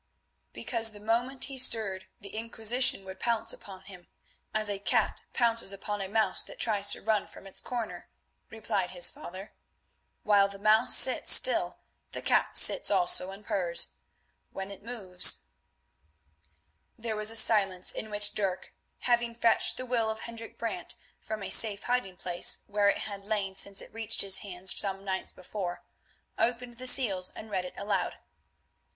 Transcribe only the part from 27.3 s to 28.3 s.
and read it aloud.